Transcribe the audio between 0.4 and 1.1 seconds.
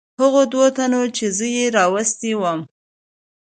دوو تنو